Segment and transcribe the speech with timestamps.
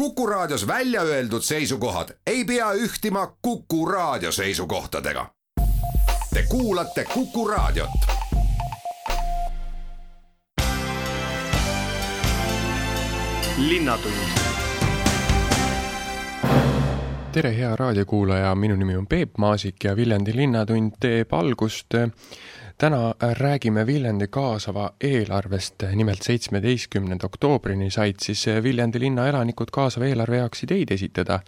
[0.00, 5.26] Kuku Raadios välja öeldud seisukohad ei pea ühtima Kuku Raadio seisukohtadega.
[6.34, 7.90] Te kuulate Kuku Raadiot.
[17.32, 21.94] tere, hea raadiokuulaja, minu nimi on Peep Maasik ja Viljandi Linnatund teeb algust
[22.80, 30.40] täna räägime Viljandi kaasava eelarvest, nimelt seitsmeteistkümnenda oktoobrini said siis Viljandi linna elanikud kaasava eelarve
[30.40, 31.40] jaoks ideid esitada.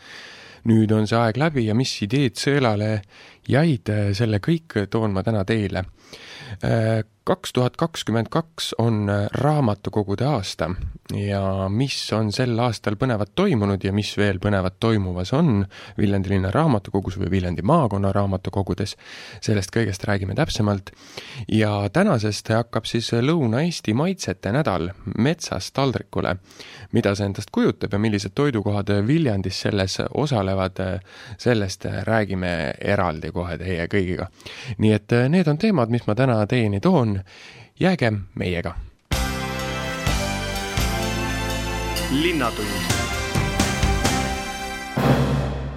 [0.68, 3.00] nüüd on see aeg läbi ja mis ideed sõelale
[3.48, 5.84] jäid, selle kõik toon ma täna teile
[7.24, 10.70] kaks tuhat kakskümmend kaks on raamatukogude aasta
[11.14, 15.62] ja mis on sel aastal põnevat toimunud ja mis veel põnevat toimumas on
[15.98, 18.96] Viljandi linna raamatukogus või Viljandi maakonna raamatukogudes,
[19.40, 20.90] sellest kõigest räägime täpsemalt.
[21.48, 26.36] ja tänasest hakkab siis Lõuna-Eesti maitsete nädal metsast taldrikule.
[26.92, 31.02] mida see endast kujutab ja millised toidukohad Viljandis selles osalevad,
[31.38, 34.28] sellest räägime eraldi kohe teie kõigiga.
[34.78, 37.20] nii et need on teemad, mis ma täna teieni toon, on,
[37.80, 38.74] jääge meiega.
[42.12, 43.01] linnatund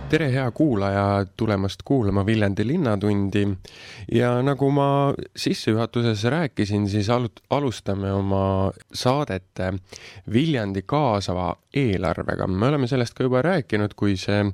[0.10, 3.46] tere, hea kuulaja, tulemast kuulama Viljandi Linnatundi
[4.12, 7.10] ja nagu ma sissejuhatuses rääkisin, siis
[7.50, 9.62] alustame oma saadet
[10.34, 12.48] Viljandi kaasava eelarvega.
[12.48, 14.46] me oleme sellest ka juba rääkinud, kui see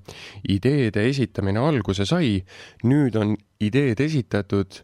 [0.49, 2.43] ideede esitamine alguse sai.
[2.83, 4.83] nüüd on ideed esitatud,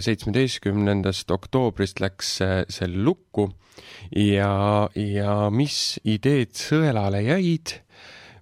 [0.00, 2.36] seitsmeteistkümnendast oktoobrist läks
[2.68, 3.48] see lukku
[4.16, 7.80] ja, ja mis ideed sõelale jäid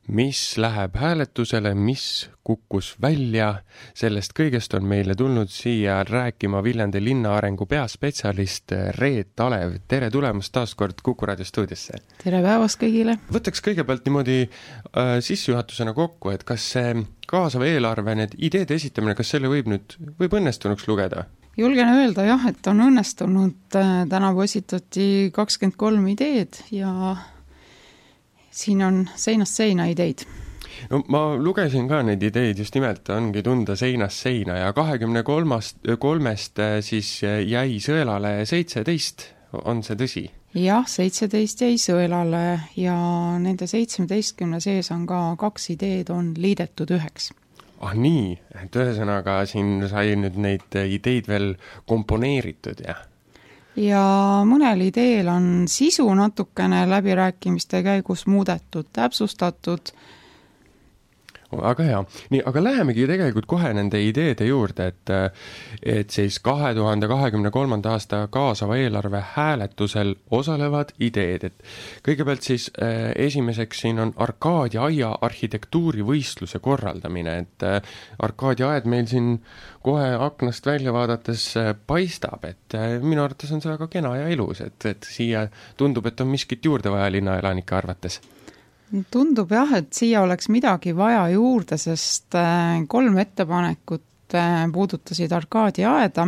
[0.09, 3.55] mis läheb hääletusele, mis kukkus välja,
[3.95, 10.75] sellest kõigest on meile tulnud siia rääkima Viljandi linnaarengu peaspetsialist Reet Alev, tere tulemast taas
[10.75, 12.01] kord Kuku raadio stuudiosse!
[12.25, 13.19] tere päevast kõigile!
[13.33, 16.95] võtaks kõigepealt niimoodi äh, sissejuhatusena kokku, et kas see
[17.31, 21.29] kaasava eelarve, need ideede esitamine, kas selle võib nüüd, võib õnnestunuks lugeda?
[21.61, 27.15] julgen öelda jah, et on õnnestunud, äh, tänavu esitati kakskümmend kolm ideed ja
[28.51, 30.27] siin on seinast seina ideid
[30.91, 35.81] no ma lugesin ka neid ideid, just nimelt ongi tunda seinast seina ja kahekümne kolmast,
[35.99, 39.27] kolmest äh, siis äh, jäi Sõelale seitseteist,
[39.65, 40.25] on see tõsi?
[40.57, 42.45] jah, seitseteist jäi Sõelale
[42.79, 42.97] ja
[43.43, 47.31] nende seitsmeteistkümne sees on ka kaks ideed on liidetud üheks.
[47.81, 51.55] ah nii, et ühesõnaga siin sai nüüd neid ideid veel
[51.89, 53.07] komponeeritud, jah?
[53.77, 54.03] Ja
[54.47, 59.93] mõnel ideel on sisu natukene läbirääkimiste käigus muudetud, täpsustatud
[61.53, 62.01] väga hea,
[62.31, 65.13] nii, aga lähemegi tegelikult kohe nende ideede juurde, et
[65.83, 71.65] et siis kahe tuhande kahekümne kolmanda aasta kaasava eelarve hääletusel osalevad ideed, et
[72.07, 77.81] kõigepealt siis äh, esimeseks siin on Arkaadia aia arhitektuurivõistluse korraldamine, et äh,
[78.23, 79.39] Arkaadia aed meil siin
[79.83, 84.61] kohe aknast välja vaadates äh, paistab, et minu arvates on see väga kena ja ilus,
[84.65, 85.47] et, et siia
[85.81, 88.21] tundub, et on miskit juurde vaja linnaelanike arvates
[89.11, 95.95] tundub jah, et siia oleks midagi vaja juurde, sest äh, kolm ettepanekut äh, puudutasid Arkaadia
[96.01, 96.27] aeda.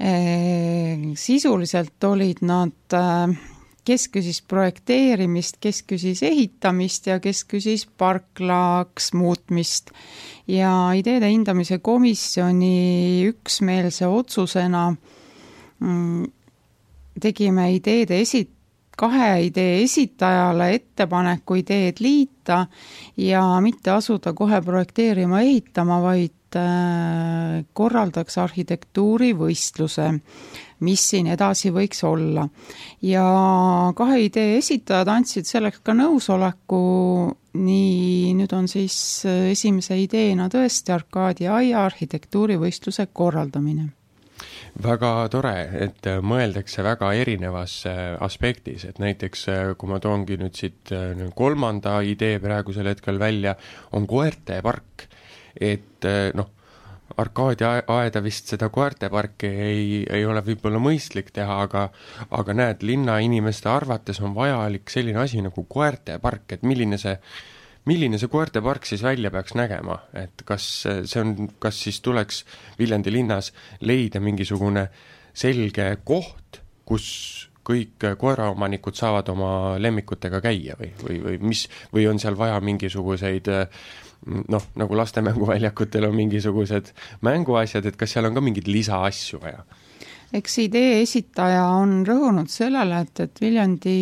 [0.00, 2.98] Äh, sisuliselt olid nad,
[3.84, 9.90] kes küsis projekteerimist, kes küsis ehitamist ja kes küsis parklaks muutmist.
[10.50, 14.88] ja ideede hindamise komisjoni üksmeelse otsusena
[15.78, 16.24] mm,
[17.20, 18.59] tegime ideede esit-,
[19.00, 22.66] kahe idee esitajale ettepaneku ideed liita
[23.16, 30.08] ja mitte asuda kohe projekteerima, ehitama, vaid äh, korraldaks arhitektuurivõistluse,
[30.84, 32.48] mis siin edasi võiks olla.
[33.02, 33.24] ja
[33.96, 36.82] kahe idee esitajad andsid selleks ka nõusoleku,
[37.60, 43.88] nii, nüüd on siis esimese ideena tõesti Arkaadia aia arhitektuurivõistluse korraldamine
[44.82, 45.54] väga tore,
[45.84, 50.92] et äh, mõeldakse väga erinevas äh, aspektis, et näiteks äh, kui ma toongi nüüd siit
[51.36, 53.56] kolmanda idee praegusel hetkel välja,
[53.92, 55.06] on koertepark.
[55.60, 56.06] et
[56.38, 56.50] noh,
[57.18, 61.88] Arkaadia aeda vist seda koerteparki ei, ei ole võib-olla mõistlik teha, aga
[62.38, 67.16] aga näed, linnainimeste arvates on vajalik selline asi nagu koertepark, et milline see
[67.88, 72.44] milline see koertepark siis välja peaks nägema, et kas see on, kas siis tuleks
[72.78, 74.88] Viljandi linnas leida mingisugune
[75.32, 77.06] selge koht, kus
[77.70, 83.50] kõik koeraomanikud saavad oma lemmikutega käia või, või, või mis, või on seal vaja mingisuguseid
[84.26, 86.90] noh, nagu laste mänguväljakutel on mingisugused
[87.24, 89.64] mänguasjad, et kas seal on ka mingeid lisaasju vaja?
[90.36, 93.94] eks idee esitaja on rõhunud sellele, et, et Viljandi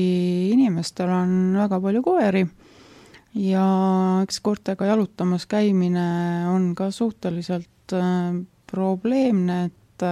[0.53, 2.45] inimestel on väga palju koeri
[3.35, 3.65] ja
[4.23, 8.35] eks koertega jalutamas käimine on ka suhteliselt äh,
[8.71, 10.07] probleemne, et,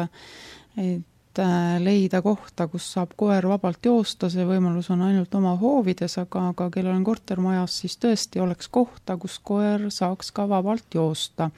[0.76, 6.18] et äh, leida kohta, kus saab koer vabalt joosta, see võimalus on ainult oma hoovides,
[6.22, 11.50] aga, aga kellel on kortermajas, siis tõesti oleks kohta, kus koer saaks ka vabalt joosta.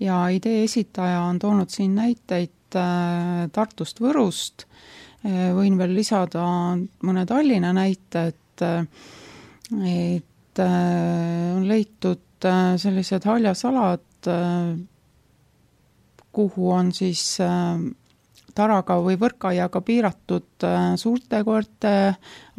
[0.00, 4.66] ja idee esitaja on toonud siin näiteid Äh, Tartust, Võrust,
[5.24, 6.42] äh, võin veel lisada
[7.06, 8.84] mõne Tallinna näite, et äh,
[10.58, 12.46] et on leitud
[12.78, 14.28] sellised haljasalad,
[16.32, 17.22] kuhu on siis
[18.54, 20.66] taraga või võrkaiaga piiratud
[20.98, 21.94] suurte koerte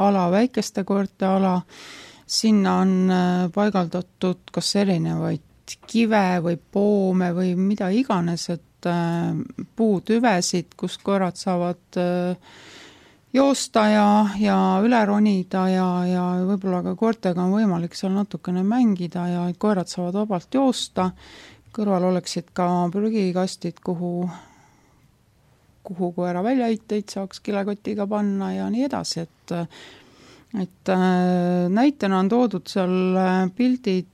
[0.04, 1.58] ala, väikeste koerte ala,
[2.28, 2.96] sinna on
[3.56, 9.36] paigaldatud kas erinevaid kive või poome või mida iganes, et Äh,
[9.76, 12.38] puutüvesid, kus koerad saavad äh,
[13.34, 14.08] joosta ja,
[14.40, 19.92] ja üle ronida ja, ja võib-olla ka koertega on võimalik seal natukene mängida ja koerad
[19.92, 21.12] saavad vabalt joosta,
[21.76, 24.30] kõrval oleksid ka prügikastid, kuhu,
[25.86, 29.58] kuhu koera väljaheiteid saaks kilekotiga panna ja nii edasi, et
[30.58, 33.20] et äh, näitena on toodud seal
[33.54, 34.08] pildid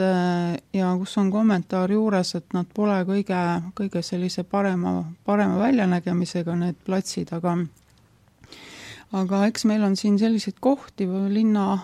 [0.00, 3.40] Äh, ja kus on kommentaar juures, et nad pole kõige,
[3.76, 7.56] kõige sellise parema, parema väljanägemisega, need platsid, aga
[9.18, 11.78] aga eks meil on siin selliseid kohti linna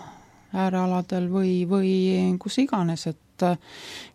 [0.57, 1.93] äärealadel või, või
[2.39, 3.57] kus iganes, et äh,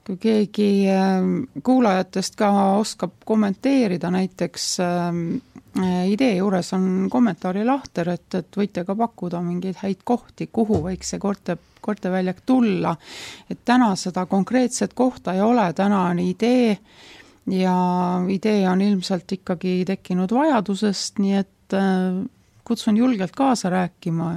[0.07, 1.19] kui keegi äh,
[1.63, 4.71] kuulajatest ka oskab kommenteerida, näiteks
[6.05, 11.15] idee juures on kommentaari lahter, et, et võite ka pakkuda mingeid häid kohti, kuhu võiks
[11.15, 12.97] see korter korteväljak tulla.
[13.51, 16.79] et täna seda konkreetset kohta ei ole, täna on idee
[17.51, 17.75] ja
[18.29, 22.23] idee on ilmselt ikkagi tekkinud vajadusest, nii et äh,
[22.65, 24.35] kutsun julgelt kaasa rääkima,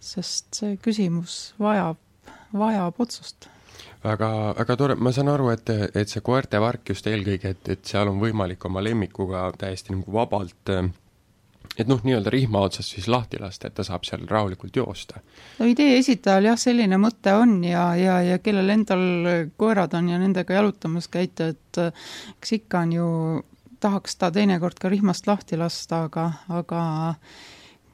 [0.00, 1.98] sest see küsimus vajab,
[2.54, 3.48] vajab otsust
[4.04, 8.10] väga, väga tore, ma saan aru, et, et see koertepark just eelkõige, et, et seal
[8.10, 10.86] on võimalik oma lemmikuga täiesti nagu vabalt äh,
[11.78, 15.22] et noh, nii-öelda rihma otsast siis lahti lasta, et ta saab seal rahulikult joosta.
[15.58, 19.04] no idee esitajal jah, selline mõte on ja, ja, ja kellel endal
[19.60, 21.82] koerad on ja nendega jalutamas käite, et
[22.38, 23.08] eks ikka on ju,
[23.80, 26.82] tahaks ta teinekord ka rihmast lahti lasta, aga, aga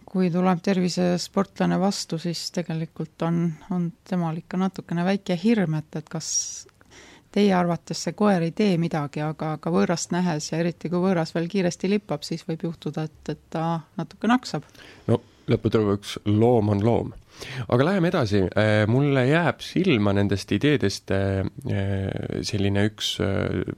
[0.05, 6.09] kui tuleb tervisesportlane vastu, siis tegelikult on, on temal ikka natukene väike hirm, et, et
[6.09, 6.29] kas
[7.35, 11.35] teie arvates see koer ei tee midagi, aga, aga võõrast nähes ja eriti, kui võõras
[11.35, 13.67] veel kiiresti lippab, siis võib juhtuda, et, et ta
[13.99, 14.67] natuke naksab.
[15.11, 15.19] no
[15.51, 17.13] lõppude lõpuks loom on loom
[17.69, 23.17] aga läheme edasi, äh, mulle jääb silma nendest ideedest äh, äh, selline üks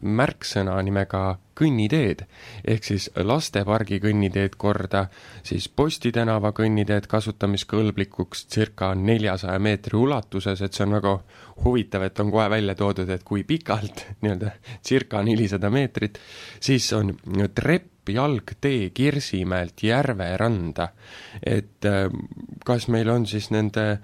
[0.02, 1.23] märksõna nimega
[1.56, 2.26] kõnniteed.
[2.64, 5.06] ehk siis lastepargi kõnniteed korda
[5.43, 11.17] siis Posti tänava kõnniteed kasutamiskõlblikuks circa neljasaja meetri ulatuses, et see on väga
[11.64, 14.55] huvitav, et on kohe välja toodud, et kui pikalt, nii-öelda
[14.85, 16.20] circa nelisada meetrit,
[16.61, 17.14] siis on
[17.55, 20.88] trepp jalgtee Kirsimäelt Järveranda.
[21.43, 22.11] et äh,
[22.64, 23.99] kas meil on siis nende,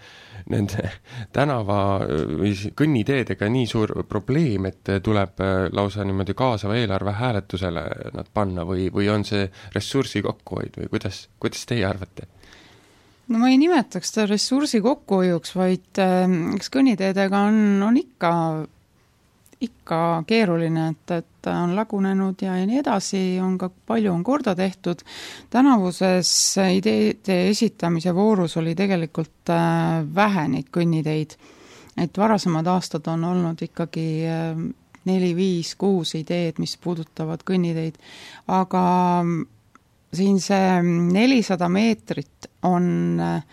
[0.50, 0.90] nende
[1.36, 1.78] tänava
[2.40, 7.86] või kõnniteedega nii suur probleem, et tuleb äh, lausa niimoodi kaasava eelarve hääletusele
[8.16, 12.28] nad panna või, või on see ressursi kokkuhoid või kuidas, kuidas teie arvate?
[13.32, 16.24] no ma ei nimetaks seda ressursi kokkuhoiuks, vaid äh,
[16.56, 18.32] eks kõnniteedega on, on ikka
[19.62, 24.54] ikka keeruline, et, et on lagunenud ja, ja nii edasi, on ka palju on korda
[24.58, 25.02] tehtud.
[25.50, 26.30] tänavuses
[26.76, 31.36] ideede esitamise voorus oli tegelikult äh, vähe neid kõnniteid,
[31.96, 34.64] et varasemad aastad on olnud ikkagi äh,
[35.04, 37.98] neli, viis, kuus ideed, mis puudutavad kõnniteid,
[38.54, 38.84] aga
[40.12, 43.44] siin see nelisada meetrit on äh,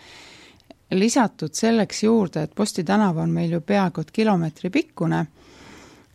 [0.90, 5.26] lisatud selleks juurde, et Posti tänav on meil ju peaaegu et kilomeetri pikkune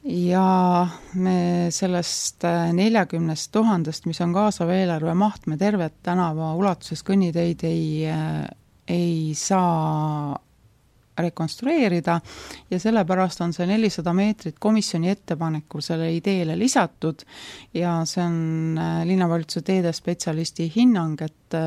[0.06, 7.02] ja me sellest äh, neljakümnest tuhandest, mis on kaasava eelarve maht, me tervet tänava ulatuses
[7.06, 8.44] kõnniteid ei, äh,
[8.88, 10.36] ei saa
[11.16, 12.20] rekonstrueerida
[12.70, 17.24] ja sellepärast on see nelisada meetrit komisjoni ettepanekul selle ideele lisatud
[17.74, 21.58] ja see on äh, linnavalitsuse teedespetsialisti hinnang, et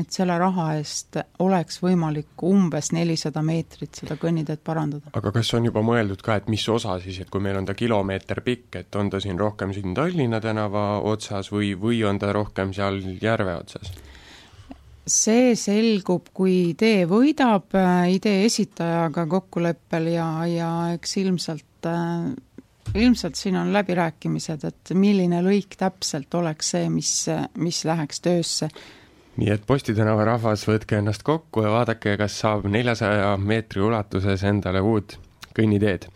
[0.00, 5.12] et selle raha eest oleks võimalik umbes nelisada meetrit seda kõnniteed parandada.
[5.18, 7.76] aga kas on juba mõeldud ka, et mis osa siis, et kui meil on ta
[7.78, 12.32] kilomeeter pikk, et on ta siin rohkem siin Tallinna tänava otsas või, või on ta
[12.32, 13.92] rohkem seal järve otsas?
[15.08, 17.72] see selgub, kui idee võidab
[18.12, 22.28] idee esitajaga kokkuleppel ja, ja eks ilmselt äh,
[22.94, 27.12] ilmselt siin on läbirääkimised, et milline lõik täpselt oleks see, mis,
[27.58, 28.68] mis läheks töösse.
[29.38, 34.42] Nii et Posti tänava rahvas, võtke ennast kokku ja vaadake, kas saab neljasaja meetri ulatuses
[34.48, 35.18] endale uut
[35.58, 36.06] kõnniteed.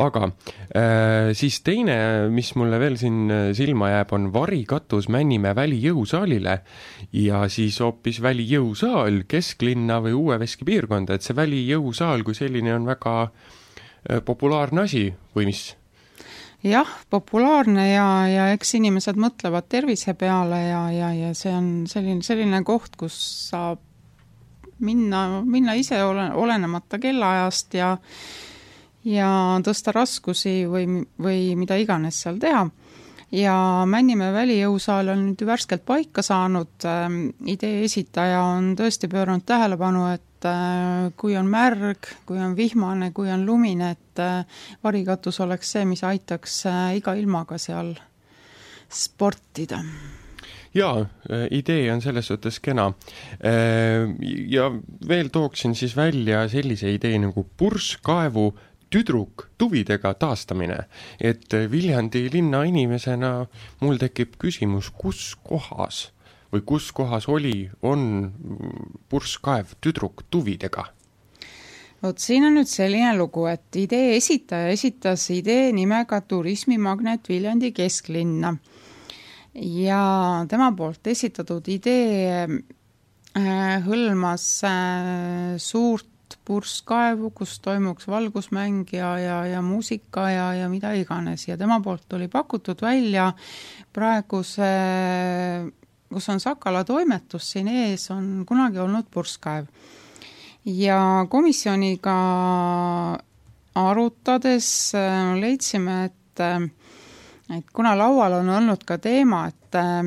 [0.00, 1.96] aga äh, siis teine,
[2.32, 6.58] mis mulle veel siin silma jääb, on varikatus Männimäe välijõusaalile
[7.16, 12.88] ja siis hoopis välijõusaal kesklinna või Uue Veski piirkonda, et see välijõusaal kui selline on
[12.88, 15.68] väga äh, populaarne asi või mis?
[16.66, 22.24] Jah, populaarne ja, ja eks inimesed mõtlevad tervise peale ja, ja, ja see on selline,
[22.26, 23.16] selline koht, kus
[23.50, 23.82] saab
[24.84, 27.94] minna, minna ise ole, olenemata kellaajast ja
[29.06, 29.28] ja
[29.64, 32.66] tõsta raskusi või, või mida iganes seal teha.
[33.30, 33.54] ja
[33.86, 40.25] Männimäe välijõusaal on nüüd värskelt paika saanud, ähm, idee esitaja on tõesti pööranud tähelepanu, et
[40.44, 44.44] äh, kui on märg, kui on vihmane, kui on lumine, et äh,
[44.84, 47.94] varikatus oleks see, mis aitaks äh, iga ilmaga seal
[48.92, 49.80] sportida
[50.76, 51.06] jaa,
[51.56, 52.90] idee on selles suhtes kena.
[54.52, 54.66] Ja
[55.08, 58.50] veel tooksin siis välja sellise idee nagu purskkaevu
[58.92, 60.82] tüdruk tuvidega taastamine,
[61.16, 63.32] et Viljandi linna inimesena
[63.80, 66.10] mul tekib küsimus, kus kohas
[66.56, 68.32] või kus kohas oli, on
[69.08, 70.92] purskkaev tüdruk tuvidega?
[72.02, 78.52] vot siin on nüüd selline lugu, et idee esitaja esitas idee nimega Turismimagnet Viljandi kesklinna
[79.56, 80.02] ja
[80.48, 86.12] tema poolt esitatud idee äh, hõlmas äh, suurt
[86.46, 92.12] purskkaevu, kus toimuks valgusmäng ja, ja, ja muusika ja, ja mida iganes ja tema poolt
[92.18, 93.30] oli pakutud välja
[93.94, 94.70] praeguse,
[96.12, 99.66] kus on Sakala toimetus, siin ees on kunagi olnud purskkaev.
[100.66, 102.16] ja komisjoniga
[103.74, 106.70] arutades äh, leidsime, et äh,
[107.54, 110.00] et kuna laual on olnud ka teema, et äh,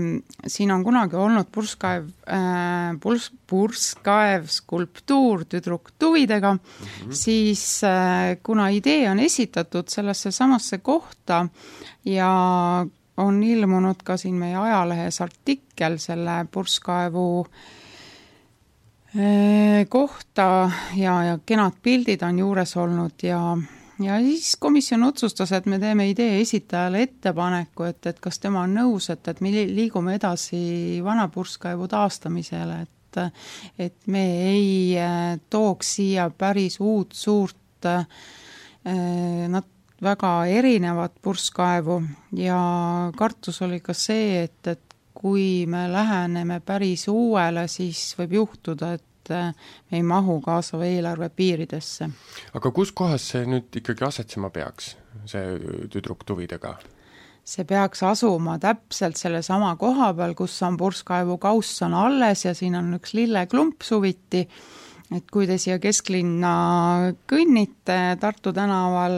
[0.48, 7.16] siin on kunagi olnud purskkaev äh,, purs-, purskkaev skulptuur tüdruk tuvidega mm, -hmm.
[7.16, 11.46] siis äh, kuna idee on esitatud sellesse samasse kohta
[12.06, 12.86] ja
[13.20, 17.52] on ilmunud ka siin meie ajalehes artikkel selle purskkaevu äh,
[19.90, 23.42] kohta ja, ja kenad pildid on juures olnud ja
[24.00, 28.78] ja siis komisjon otsustas, et me teeme idee esitajale ettepaneku, et, et kas tema on
[28.78, 32.96] nõus, et, et me liigume edasi vana purskkaevu taastamisele, et
[33.80, 34.22] et me
[34.52, 38.06] ei äh, tooks siia päris uut suurt äh,
[39.50, 39.66] nad
[40.02, 42.02] väga erinevat purskkaevu
[42.40, 42.60] ja
[43.18, 49.04] kartus oli ka see, et, et kui me läheneme päris uuele, siis võib juhtuda, et
[49.30, 49.54] et äh,
[49.92, 52.10] me ei mahu kaasava eelarve piiridesse.
[52.54, 55.44] aga kus kohas see nüüd ikkagi asetsema peaks, see
[55.92, 56.78] tüdruk tuvidega?
[57.50, 62.76] see peaks asuma täpselt sellesama koha peal, kus on purskkaevu kauss on alles ja siin
[62.78, 64.48] on üks lilleklump suviti,
[65.16, 66.54] et kui te siia kesklinna
[67.30, 69.16] kõnnite Tartu tänaval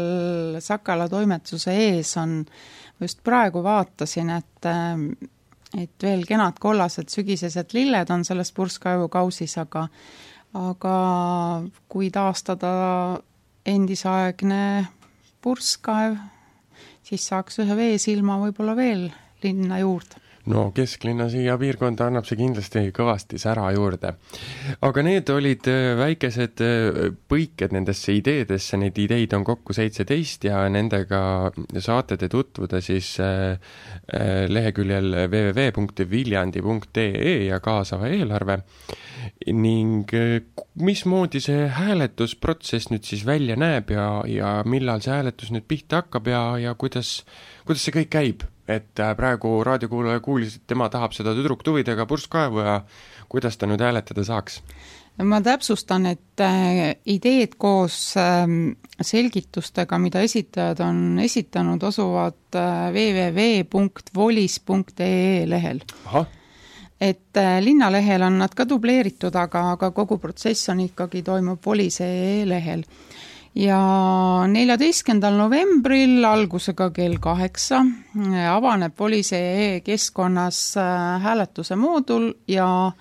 [0.64, 2.42] Sakala toimetuse ees on,
[3.02, 4.70] just praegu vaatasin, et
[5.72, 9.86] et veel kenad kollased sügisesed lilled on selles purskkaevukausis, aga
[10.60, 10.96] aga
[11.88, 12.72] kui taastada
[13.66, 14.88] endisaegne
[15.42, 16.18] purskkaev,
[17.08, 19.08] siis saaks ühe veesilma võib-olla veel
[19.44, 24.14] linna juurde no kesklinna siia piirkonda annab see kindlasti kõvasti sära juurde.
[24.82, 30.64] aga need olid äh, väikesed äh, põiked nendesse ideedesse, neid ideid on kokku seitseteist ja
[30.70, 33.60] nendega saate te tutvuda siis äh,
[34.50, 38.62] leheküljel www.viljandi.ee ja kaasava eelarve
[39.54, 40.10] ning
[40.82, 46.28] mismoodi see hääletusprotsess nüüd siis välja näeb ja, ja millal see hääletus nüüd pihta hakkab
[46.32, 47.22] ja, ja kuidas,
[47.66, 48.48] kuidas see kõik käib?
[48.76, 52.82] Et äh, praegu raadiokuulaja kuulis, et tema tahab seda tüdruktuvidega purskkaevu ja
[53.32, 54.54] kuidas ta nüüd hääletada saaks?
[55.28, 65.50] ma täpsustan, et äh, ideed koos ähm, selgitustega, mida esitajad on esitanud, asuvad äh, www.volis.ee
[65.50, 65.80] lehel.
[67.02, 72.84] et linnalehel on nad ka dubleeritud, aga, aga kogu protsess on ikkagi, toimub volis.ee lehel
[73.56, 73.80] ja
[74.48, 77.82] neljateistkümnendal novembril algusega kell kaheksa
[78.52, 82.92] avaneb Politsei keskkonnas äh, hääletuse moodul ja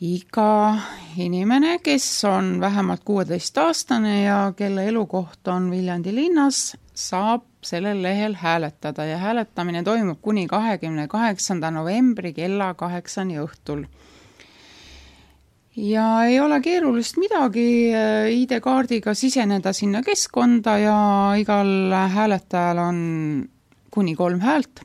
[0.00, 0.78] iga
[1.18, 9.04] inimene, kes on vähemalt kuueteistaastane ja kelle elukoht on Viljandi linnas, saab sellel lehel hääletada
[9.04, 13.88] ja hääletamine toimub kuni kahekümne kaheksanda novembri kella kaheksani õhtul
[15.78, 17.92] ja ei ole keerulist midagi,
[18.34, 20.98] ID-kaardiga siseneda sinna keskkonda ja
[21.38, 22.98] igal hääletajal on
[23.94, 24.82] kuni kolm häält.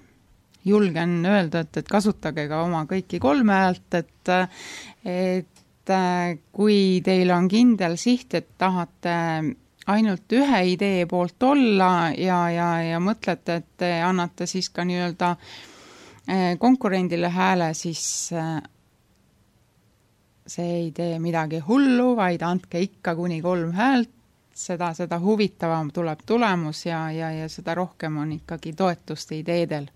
[0.66, 4.32] Julgen öelda, et, et kasutage ka oma kõiki kolme häält, et
[5.04, 5.92] et
[6.56, 9.18] kui teil on kindel siht, et tahate
[9.92, 15.34] ainult ühe idee poolt olla ja, ja, ja mõtlete, et te annate siis ka nii-öelda
[16.28, 18.62] eh, konkurendile hääle, siis eh,
[20.48, 24.10] see ei tee midagi hullu, vaid andke ikka kuni kolm häält,
[24.54, 29.88] seda, seda huvitavam tuleb tulemus ja, ja, ja seda rohkem on ikkagi toetust ideedel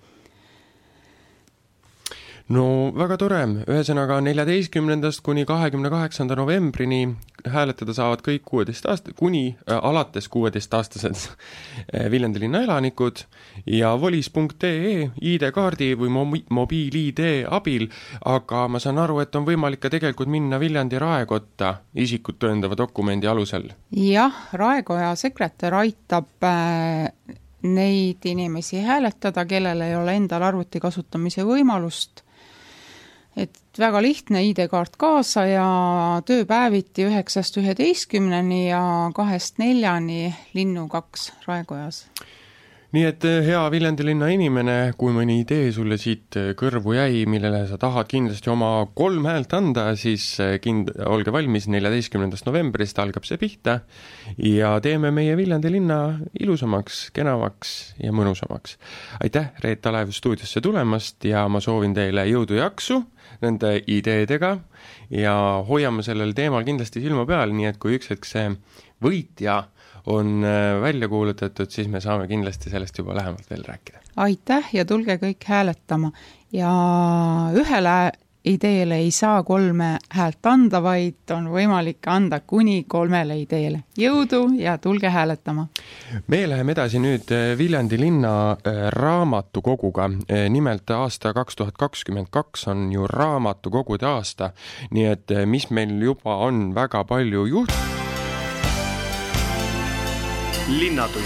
[2.53, 7.01] no väga tore, ühesõnaga neljateistkümnendast kuni kahekümne kaheksanda novembrini
[7.47, 13.23] hääletada saavad kõik kuueteist aasta, kuni äh, alates kuueteistaastased äh, Viljandi linna elanikud.
[13.65, 17.87] Ja volis.ee ID-kaardi või mobi-, mobiil-ID abil,
[18.25, 23.27] aga ma saan aru, et on võimalik ka tegelikult minna Viljandi raekotta isikut tõendava dokumendi
[23.27, 23.71] alusel?
[23.91, 27.09] jah, raekoja sekretär aitab äh,
[27.67, 32.23] neid inimesi hääletada, kellel ei ole endal arvuti kasutamise võimalust
[33.37, 35.67] et väga lihtne ID-kaart kaasa ja
[36.25, 38.81] tööpäeviti üheksast üheteistkümneni ja
[39.15, 42.07] kahest neljani Linnu kaks Raekojas
[42.95, 47.25] nii et eh, hea Viljandi linna inimene, kui mõni idee sulle siit eh, kõrvu jäi,
[47.27, 52.99] millele sa tahad kindlasti oma kolm häält anda, siis eh, kind-, olge valmis, neljateistkümnendast novembrist
[53.03, 53.81] algab see pihta
[54.39, 55.99] ja teeme meie Viljandi linna
[56.39, 58.77] ilusamaks, kenamaks ja mõnusamaks.
[59.19, 63.01] aitäh, Reet Alev stuudiosse tulemast ja ma soovin teile jõudu-jaksu
[63.43, 64.55] nende ideedega
[65.11, 65.35] ja
[65.67, 68.53] hoiame sellel teemal kindlasti silma peal, nii et kui üks hetk see
[69.03, 69.65] võitja
[70.07, 73.99] on äh, välja kuulutatud, siis me saame kindlasti sellest juba lähemalt veel rääkida.
[74.15, 76.11] aitäh ja tulge kõik hääletama
[76.51, 76.71] ja
[77.53, 78.11] ühele
[78.47, 83.83] ideele ei saa kolme häält anda, vaid on võimalik anda kuni kolmele ideele.
[83.99, 85.67] jõudu ja tulge hääletama!
[86.27, 90.09] me läheme edasi nüüd äh, Viljandi linna äh, raamatukoguga.
[90.49, 94.51] nimelt aasta kaks tuhat kakskümmend kaks on ju raamatukogude aasta,
[94.91, 98.06] nii et mis meil juba on väga palju juhtunud,
[100.67, 101.23] linnatund.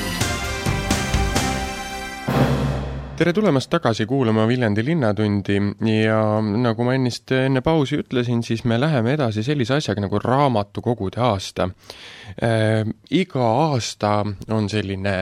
[3.18, 5.58] tere tulemast tagasi kuulama Viljandi Linnatundi
[6.04, 11.22] ja nagu ma ennist enne pausi ütlesin, siis me läheme edasi sellise asjaga nagu raamatukogude
[11.22, 12.86] aasta äh,.
[13.12, 15.18] iga aasta on selline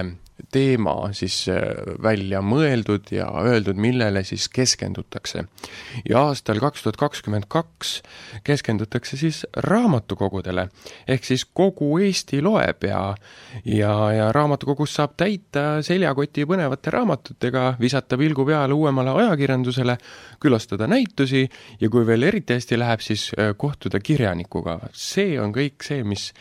[0.52, 1.62] teema siis äh,
[2.04, 5.44] välja mõeldud ja öeldud, millele siis keskendutakse.
[6.10, 8.00] ja aastal kaks tuhat kakskümmend kaks
[8.44, 10.68] keskendutakse siis raamatukogudele,
[11.08, 13.16] ehk siis kogu Eesti loeb ja
[13.66, 19.98] ja, ja raamatukogust saab täita seljakoti põnevate raamatutega, visata pilgu peale uuemale ajakirjandusele,
[20.42, 21.46] külastada näitusi
[21.80, 24.80] ja kui veel eriti hästi läheb, siis äh, kohtuda kirjanikuga.
[24.94, 26.32] see on kõik see, mis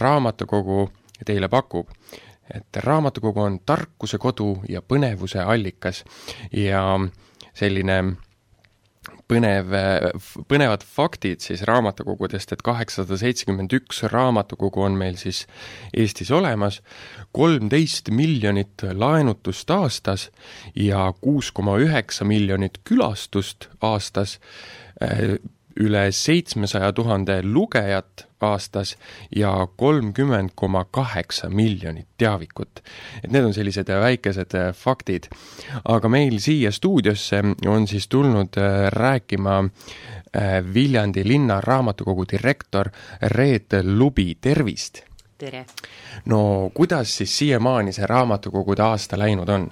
[0.00, 0.88] raamatukogu
[1.24, 1.88] teile pakub
[2.54, 6.04] et raamatukogu on tarkuse kodu ja põnevuse allikas
[6.52, 6.84] ja
[7.54, 7.98] selline
[9.28, 9.72] põnev,
[10.48, 15.44] põnevad faktid siis raamatukogudest, et kaheksasada seitsekümmend üks raamatukogu on meil siis
[15.96, 16.80] Eestis olemas,
[17.36, 20.28] kolmteist miljonit laenutust aastas
[20.76, 24.38] ja kuus koma üheksa miljonit külastust aastas,
[25.80, 28.96] üle seitsmesaja tuhande lugejat aastas
[29.36, 32.82] ja kolmkümmend koma kaheksa miljonit teavikut.
[33.24, 35.28] et need on sellised väikesed äh, faktid.
[35.84, 42.90] aga meil siia stuudiosse on siis tulnud äh, rääkima äh, Viljandi linna raamatukogu direktor
[43.22, 45.02] Reet Lubi, tervist!
[45.38, 45.66] tere!
[46.24, 49.70] no kuidas siis siiamaani see raamatukogude aasta läinud on?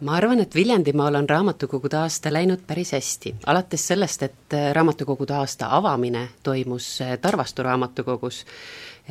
[0.00, 5.34] Ma arvan, et Viljandimaal on raamatukogude aasta läinud päris hästi, alates sellest, et äh, raamatukogude
[5.36, 8.44] aasta avamine toimus äh, Tarvastu raamatukogus,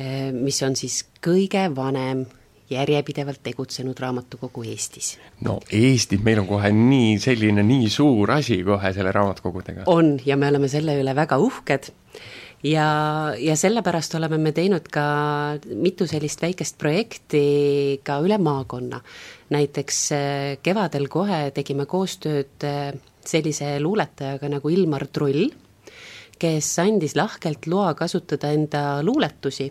[0.00, 2.26] äh, mis on siis kõige vanem
[2.70, 5.18] järjepidevalt tegutsenud raamatukogu Eestis.
[5.40, 9.86] no Eestis, meil on kohe nii selline nii suur asi kohe selle raamatukogudega.
[9.86, 11.90] on ja me oleme selle üle väga uhked
[12.62, 15.04] ja, ja sellepärast oleme me teinud ka
[15.74, 19.00] mitu sellist väikest projekti ka üle maakonna.
[19.50, 22.92] näiteks äh, kevadel kohe tegime koostööd äh,
[23.26, 25.48] sellise luuletajaga nagu Ilmar Trull,
[26.40, 29.66] kes andis lahkelt loa kasutada enda luuletusi,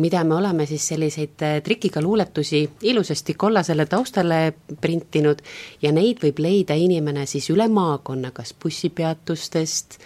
[0.00, 5.42] mida me oleme siis selliseid äh, trikiga luuletusi ilusasti kollasele taustale printinud
[5.82, 9.98] ja neid võib leida inimene siis üle maakonna, kas bussipeatustest,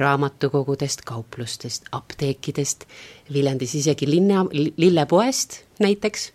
[0.00, 2.86] raamatukogudest, kauplustest, apteekidest,
[3.32, 6.30] Viljandis isegi linna, lillepoest näiteks,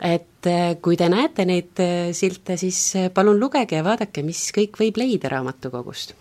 [0.00, 4.44] et äh, kui te näete neid äh, silte, siis äh, palun lugege ja vaadake, mis
[4.54, 6.14] kõik võib leida raamatukogust.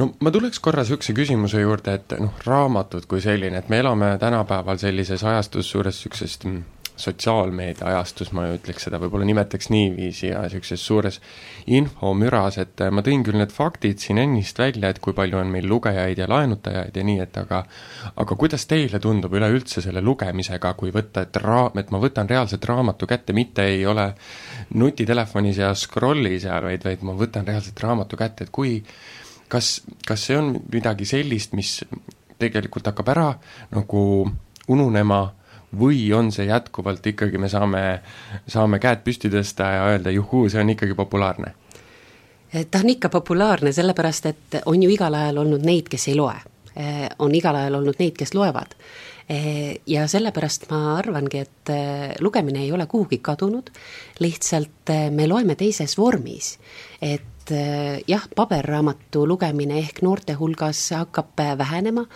[0.00, 4.14] No ma tuleks korra niisuguse küsimuse juurde, et noh, raamatud kui selline, et me elame
[4.20, 6.64] tänapäeval sellises ajastus suures niisugusest mm,
[6.98, 11.20] sotsiaalmeedia ajastus, ma ütleks seda, võib-olla nimetaks niiviisi, ja niisuguses suures
[11.70, 15.68] infomüras, et ma tõin küll need faktid siin ennist välja, et kui palju on meil
[15.70, 17.62] lugejaid ja laenutajaid ja nii, et aga
[18.18, 22.66] aga kuidas teile tundub üleüldse selle lugemisega, kui võtta, et raa-, et ma võtan reaalselt
[22.68, 24.10] raamatu kätte, mitte ei ole
[24.74, 28.78] nutitelefonis ja scroll'i seal, vaid, vaid ma võtan reaalselt raamatu kätte, et kui
[29.48, 31.78] kas, kas see on midagi sellist, mis
[32.38, 33.28] tegelikult hakkab ära
[33.74, 34.02] nagu
[34.68, 35.22] ununema
[35.76, 38.00] või on see jätkuvalt ikkagi, me saame,
[38.48, 41.54] saame käed püsti tõsta ja öelda juhuu, see on ikkagi populaarne?
[42.70, 46.36] ta on ikka populaarne, sellepärast et on ju igal ajal olnud neid, kes ei loe.
[47.18, 48.76] on igal ajal olnud neid, kes loevad.
[49.86, 51.72] Ja sellepärast ma arvangi, et
[52.20, 53.68] lugemine ei ole kuhugi kadunud,
[54.20, 56.58] lihtsalt me loeme teises vormis.
[57.02, 57.52] et
[58.06, 62.06] jah, paberraamatu lugemine ehk noorte hulgas hakkab vähenema,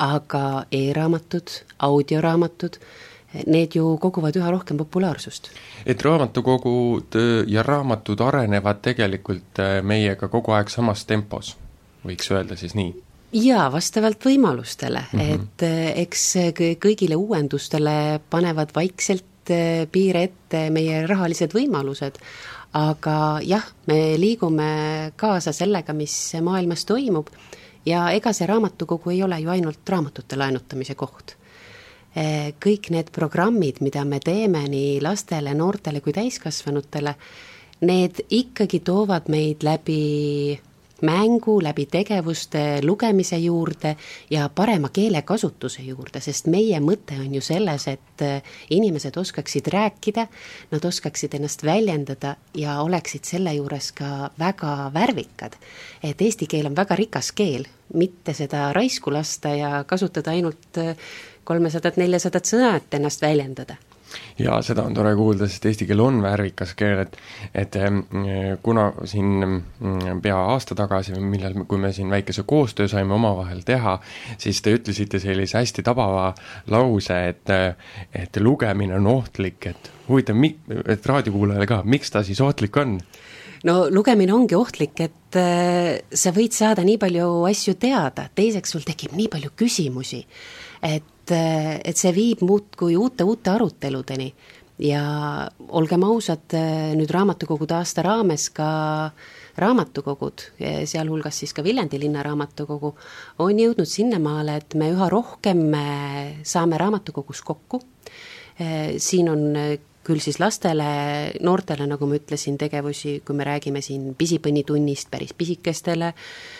[0.00, 2.78] aga e-raamatud, audioraamatud,
[3.46, 5.50] need ju koguvad üha rohkem populaarsust.
[5.86, 11.54] et raamatukogud äh, ja raamatud arenevad tegelikult äh, meiega kogu aeg samas tempos,
[12.06, 12.94] võiks öelda siis nii?
[13.44, 15.34] jaa, vastavalt võimalustele mm, -hmm.
[15.34, 16.24] et äh, eks
[16.82, 19.26] kõigile uuendustele panevad vaikselt
[19.92, 22.18] piire ette meie rahalised võimalused,
[22.76, 27.30] aga jah, me liigume kaasa sellega, mis maailmas toimub
[27.86, 31.36] ja ega see raamatukogu ei ole ju ainult raamatute laenutamise koht.
[32.60, 37.14] Kõik need programmid, mida me teeme nii lastele, noortele kui täiskasvanutele,
[37.86, 40.58] need ikkagi toovad meid läbi
[41.02, 43.96] mängu, läbi tegevuste lugemise juurde
[44.30, 50.26] ja parema keelekasutuse juurde, sest meie mõte on ju selles, et äh, inimesed oskaksid rääkida,
[50.70, 55.56] nad oskaksid ennast väljendada ja oleksid selle juures ka väga värvikad.
[56.02, 60.96] et eesti keel on väga rikas keel, mitte seda raisku lasta ja kasutada ainult äh,
[61.44, 63.76] kolmesadat, neljasadat sõna, et ennast väljendada
[64.38, 67.16] jaa, seda on tore kuulda, sest eesti keel on värvikas keel, et
[67.54, 67.78] et
[68.62, 69.62] kuna siin
[70.22, 73.98] pea aasta tagasi, millal, kui me siin väikese koostöö saime omavahel teha,
[74.38, 76.30] siis te ütlesite sellise hästi tabava
[76.72, 77.54] lause, et
[78.14, 82.98] et lugemine on ohtlik, et huvitav, mi-, et raadiokuulajale ka, miks ta siis ohtlik on?
[83.68, 88.84] no lugemine ongi ohtlik, et äh, sa võid saada nii palju asju teada, teiseks sul
[88.86, 90.22] tekib nii palju küsimusi,
[90.86, 94.32] et et, see viib muudkui uute, uute aruteludeni.
[94.80, 95.02] ja
[95.76, 96.54] olgem ausad,
[96.96, 98.68] nüüd raamatukogude aasta raames ka
[99.60, 100.40] raamatukogud,
[100.88, 102.94] sealhulgas siis ka Viljandi linnaraamatukogu,
[103.44, 105.60] on jõudnud sinnamaale, et me üha rohkem
[106.48, 107.82] saame raamatukogus kokku,
[108.96, 109.44] siin on
[110.00, 110.88] küll siis lastele,
[111.44, 116.59] noortele, nagu ma ütlesin, tegevusi, kui me räägime siin pisipõnnitunnist päris pisikestele, Äh,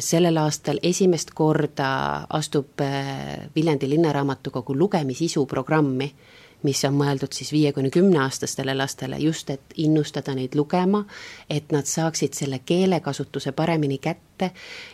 [0.00, 6.08] sellel aastal esimest korda astub äh, Viljandi Linnaraamatukogu lugemisisu programmi,
[6.62, 11.04] mis on mõeldud siis viie kuni kümneaastastele lastele, just et innustada neid lugema,
[11.50, 14.50] et nad saaksid selle keelekasutuse paremini kätte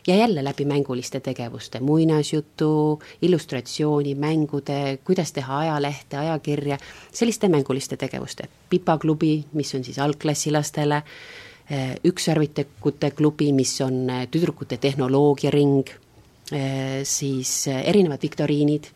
[0.07, 6.79] ja jälle läbi mänguliste tegevuste, muinasjutu, illustratsiooni, mängude, kuidas teha ajalehte, ajakirja,
[7.13, 8.49] selliste mänguliste tegevuste.
[8.71, 11.03] pipaklubi, mis on siis algklassilastele,
[11.71, 15.89] Äh, ükssarvitekute klubi, mis on äh, tüdrukute tehnoloogiaring,
[16.53, 18.91] äh, siis erinevad viktoriinid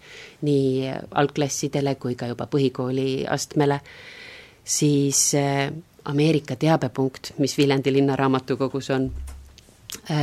[0.45, 3.79] nii algklassidele kui ka juba põhikooli astmele,
[4.69, 5.31] siis
[6.05, 9.09] Ameerika teabepunkt, mis Viljandi linnaraamatukogus on,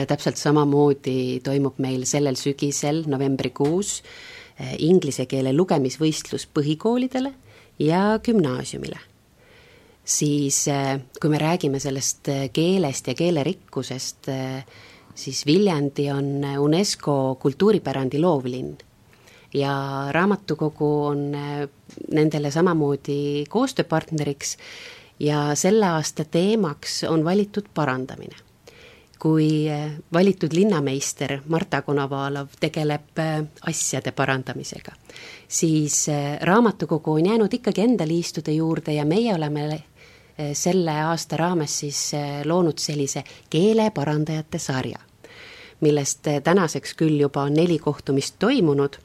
[0.08, 4.00] täpselt samamoodi toimub meil sellel sügisel, novembrikuus,
[4.86, 7.34] inglise keele lugemisvõistlus põhikoolidele
[7.82, 9.02] ja gümnaasiumile
[10.06, 14.66] siis äh, kui me räägime sellest äh, keelest ja keelerikkusest, äh,
[15.16, 18.78] siis Viljandi on UNESCO kultuuripärandi loovlinn
[19.54, 19.74] ja
[20.12, 21.32] raamatukogu on
[22.12, 24.58] nendele samamoodi koostööpartneriks
[25.20, 28.36] ja selle aasta teemaks on valitud parandamine.
[29.20, 29.66] kui
[30.14, 33.18] valitud linnameister Marta Konovalov tegeleb
[33.62, 34.92] asjade parandamisega,
[35.48, 36.06] siis
[36.42, 39.64] raamatukogu on jäänud ikkagi enda liistude juurde ja meie oleme
[40.54, 45.00] selle aasta raames siis eh, loonud sellise keeleparandajate sarja,
[45.86, 48.98] millest eh, tänaseks küll juba on neli kohtumist toimunud,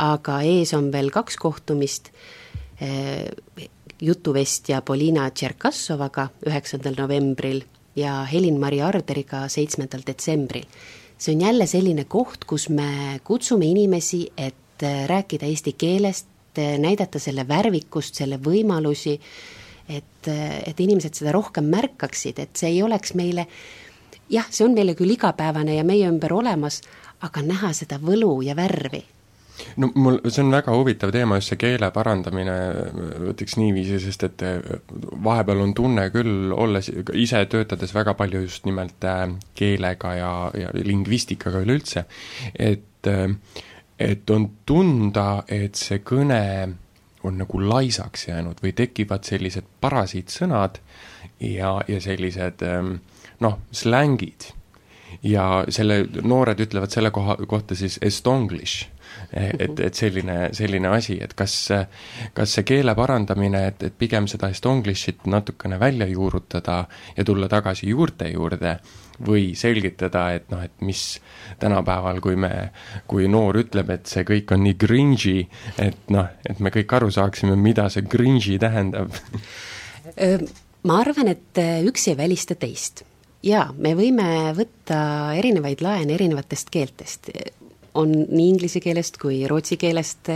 [0.00, 2.08] aga ees on veel kaks kohtumist
[4.02, 7.60] jutuvestja Polina Tšerkassovaga üheksandal novembril
[7.94, 10.64] ja Helin-Mari Arderiga seitsmendal detsembril.
[11.18, 16.26] see on jälle selline koht, kus me kutsume inimesi, et rääkida eesti keelest,
[16.78, 19.20] näidata selle värvikust, selle võimalusi
[19.88, 23.46] et, et inimesed seda rohkem märkaksid, et see ei oleks meile
[24.32, 26.80] jah, see on meile küll igapäevane ja meie ümber olemas,
[27.22, 29.02] aga näha seda võlu ja värvi.
[29.76, 32.54] No mul, see on väga huvitav teema, just see keele parandamine,
[33.30, 34.78] ütleks niiviisi, sest et eh,
[35.22, 39.26] vahepeal on tunne küll, olles ise töötades väga palju just nimelt äh,
[39.58, 42.06] keelega ja, ja lingvistikaga üleüldse,
[42.56, 43.28] et äh,
[44.02, 46.40] et on tunda, et see kõne
[47.24, 50.80] on nagu laisaks jäänud või tekivad sellised parasiitsõnad
[51.40, 52.96] ja, ja sellised ähm,
[53.40, 54.52] noh, slängid.
[55.22, 58.88] ja selle, noored ütlevad selle koha, kohta siis estonglish
[59.32, 61.54] et, et selline, selline asi, et kas,
[62.34, 66.84] kas see keele parandamine, et, et pigem seda estonglish'it natukene välja juurutada
[67.16, 68.78] ja tulla tagasi juurte juurde
[69.20, 71.02] või selgitada, et noh, et mis
[71.62, 72.72] tänapäeval, kui me,
[73.10, 75.46] kui noor ütleb, et see kõik on nii cringe'i,
[75.82, 79.14] et noh, et me kõik aru saaksime, mida see cringe'i tähendab.
[80.82, 83.04] Ma arvan, et üks ei välista teist.
[83.42, 87.32] Jaa, me võime võtta erinevaid laene erinevatest keeltest.
[87.98, 90.30] On nii inglise keelest kui rootsi keelest,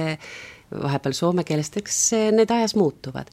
[0.70, 2.00] vahepeal soome keelest, eks
[2.34, 3.30] need ajas muutuvad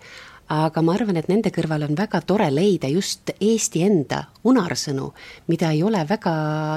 [0.52, 5.08] aga ma arvan, et nende kõrval on väga tore leida just Eesti enda unarsõnu,
[5.48, 6.34] mida ei ole väga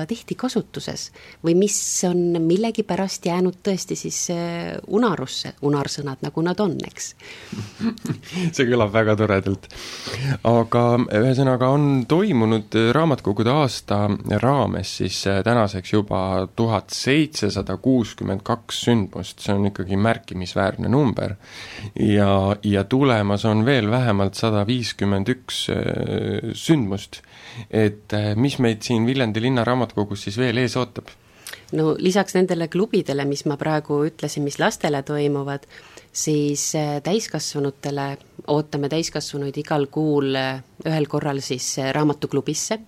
[0.07, 1.09] tihti kasutuses
[1.45, 1.77] või mis
[2.07, 7.09] on millegipärast jäänud tõesti siis äh, unarusse, unarsõnad, nagu nad on, eks
[8.57, 9.67] see kõlab väga toredalt.
[10.47, 10.85] aga
[11.19, 14.05] ühesõnaga on toimunud raamatukogude aasta
[14.43, 21.35] raames siis äh, tänaseks juba tuhat seitsesada kuuskümmend kaks sündmust, see on ikkagi märkimisväärne number.
[21.99, 27.23] ja, ja tulemas on veel vähemalt sada viiskümmend üks äh, sündmust.
[27.71, 31.09] et äh, mis meid siin Viljandi linnaraamatukogus siis veel ees ootab?
[31.73, 35.67] no lisaks nendele klubidele, mis ma praegu ütlesin, mis lastele toimuvad,
[36.13, 38.09] siis äh, täiskasvanutele
[38.53, 40.37] ootame täiskasvanuid igal kuul
[40.87, 42.83] ühel korral siis raamatuklubisse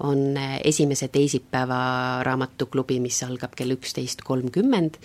[0.00, 1.78] on eh, esimese teisipäeva
[2.26, 4.98] raamatuklubi, mis algab kell üksteist kolmkümmend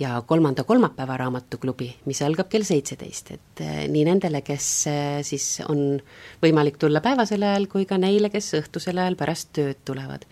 [0.00, 5.60] ja kolmanda kolmapäeva raamatuklubi, mis algab kell seitseteist, et eh, nii nendele, kes eh, siis
[5.68, 6.00] on
[6.42, 10.26] võimalik tulla päevasel ajal, kui ka neile, kes õhtusel ajal pärast tööd tulevad.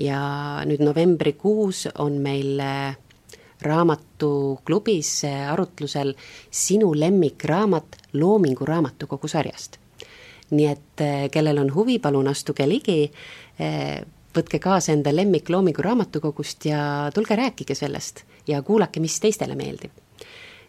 [0.00, 0.20] ja
[0.64, 2.62] nüüd novembrikuus on meil
[3.60, 5.10] raamatuklubis
[5.50, 6.14] arutlusel
[6.50, 9.76] sinu lemmikraamat Loomingu raamatukogu sarjast
[10.50, 13.10] nii et kellel on huvi, palun astuge ligi,
[13.60, 16.82] Eh, võtke kaasa enda lemmikloomingu raamatukogust ja
[17.12, 19.90] tulge rääkige sellest ja kuulake, mis teistele meeldib.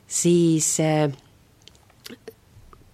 [0.08, 1.12] siis eh,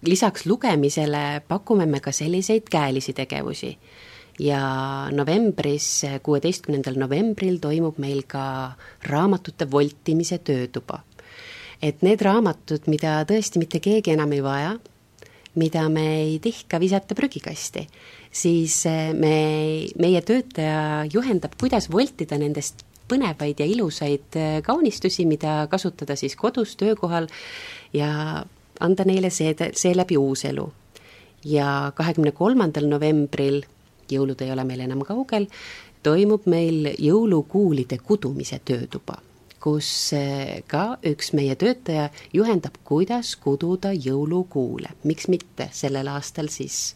[0.06, 3.78] lisaks lugemisele pakume me ka selliseid käelisi tegevusi
[4.38, 4.60] ja
[5.10, 11.00] novembris, kuueteistkümnendal novembril toimub meil ka raamatute voltimise töötuba.
[11.82, 14.78] et need raamatud, mida tõesti mitte keegi enam ei vaja,
[15.58, 17.84] mida me ei tihka visata prügikasti,
[18.30, 19.34] siis eh, me,
[20.00, 26.76] meie töötaja juhendab, kuidas voltida nendest põnevaid ja ilusaid eh, kaunistusi, mida kasutada siis kodus,
[26.80, 27.28] töökohal
[27.96, 28.10] ja
[28.80, 30.70] anda neile see, seeläbi uus elu.
[31.44, 33.62] ja kahekümne kolmandal novembril,
[34.10, 35.46] jõulud ei ole meil enam kaugel,
[36.02, 39.20] toimub meil jõulukuulide kudumise töötuba
[39.68, 46.94] kus eh, ka üks meie töötaja juhendab, kuidas kududa jõulukuule, miks mitte sellel aastal siis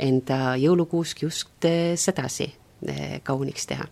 [0.00, 3.90] enda jõulukuusk just eh, sedasi eh, kauniks teha.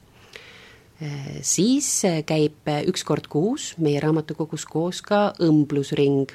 [1.43, 1.87] siis
[2.29, 6.31] käib üks kord kuus meie raamatukogus koos ka õmblusring,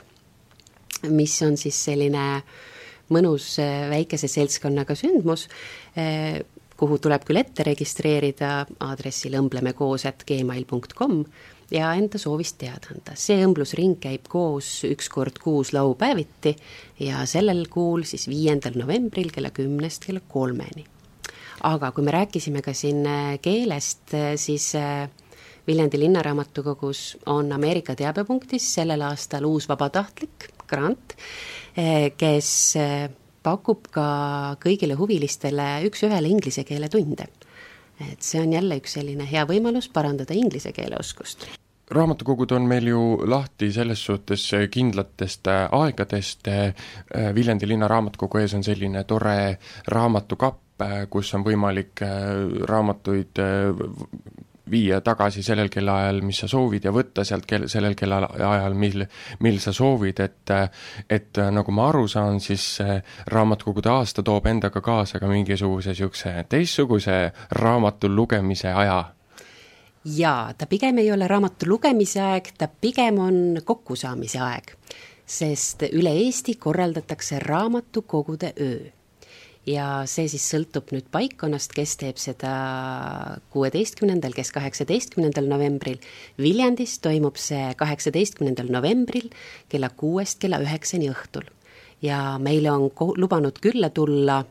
[1.07, 2.25] mis on siis selline
[3.15, 3.53] mõnus
[3.93, 5.45] väikese seltskonnaga sündmus,
[6.75, 11.21] kuhu tuleb küll ette registreerida aadressil õmblemekoos.gmail.com
[11.71, 13.15] ja enda soovist teada anda.
[13.19, 16.55] see õmblusring käib koos üks kord kuus laupäeviti
[17.03, 20.85] ja sellel kuul siis viiendal novembril kella kümnest kella kolmeni.
[21.67, 25.09] aga kui me rääkisime ka siin äh, keelest, äh, siis äh,
[25.67, 31.15] Viljandi Linnaraamatukogus on Ameerika teabepunktis sellel aastal uus vabatahtlik grant,
[32.17, 32.49] kes
[33.43, 34.05] pakub ka
[34.63, 37.27] kõigile huvilistele üks-ühele inglise keele tunde
[37.99, 41.47] et see on jälle üks selline hea võimalus parandada inglise keele oskust.
[41.91, 46.73] Raamatukogud on meil ju lahti selles suhtes kindlatest äh, aegadest, äh,
[47.35, 49.57] Viljandi linna raamatukogu ees on selline tore
[49.87, 52.03] raamatukapp, äh, kus on võimalik
[52.67, 53.39] raamatuid
[54.71, 59.05] viia tagasi sellel kellaajal, mis sa soovid ja võtta sealt kell, sellel kellaajal, mil,
[59.43, 60.55] mil sa soovid, et
[61.09, 62.79] et nagu ma aru saan, siis
[63.27, 69.03] raamatukogude aasta toob endaga kaasa ka mingisuguse niisuguse teistsuguse raamatu lugemise aja.
[70.17, 74.71] Jaa, ta pigem ei ole raamatu lugemise aeg, ta pigem on kokkusaamise aeg,
[75.25, 78.96] sest üle Eesti korraldatakse raamatukogude öö
[79.67, 82.51] ja see siis sõltub nüüd paikkonnast, kes teeb seda
[83.53, 85.99] kuueteistkümnendal, kes kaheksateistkümnendal novembril.
[86.39, 89.27] Viljandis toimub see kaheksateistkümnendal novembril
[89.71, 91.51] kella kuuest kella üheksani õhtul.
[92.01, 94.43] ja meile on lubanud külla tulla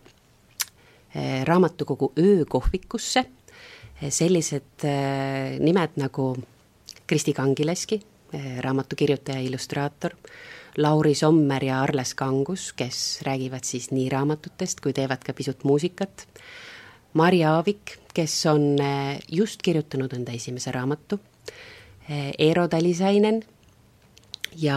[1.15, 3.21] eh, raamatukogu öökohvikusse
[4.03, 6.35] eh, sellised eh, nimed nagu
[7.07, 8.01] Kristi Kangileski,
[8.35, 10.17] raamatukirjutaja, illustraator,
[10.77, 16.27] Lauri Sommer ja Arles Kangus, kes räägivad siis nii raamatutest kui teevad ka pisut muusikat.
[17.17, 21.21] Mari Aavik, kes on eh, just kirjutanud enda esimese raamatu,
[22.09, 23.41] eh, Eero Talisainen
[24.61, 24.77] ja